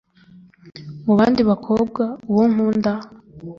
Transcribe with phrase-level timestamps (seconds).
[1.05, 2.93] Mu bandi bakobwa, uwo nkunda